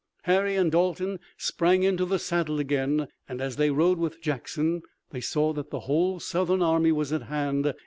[0.23, 4.81] Harry and Dalton sprang into the saddle again, and, as they rode with Jackson,
[5.11, 7.75] they saw that the whole Southern army was at hand.